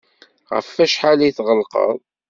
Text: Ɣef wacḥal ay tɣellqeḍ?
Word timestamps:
Ɣef 0.53 0.67
wacḥal 0.77 1.19
ay 1.21 1.31
tɣellqeḍ? 1.37 1.97